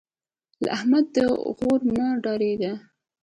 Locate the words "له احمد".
0.63-1.05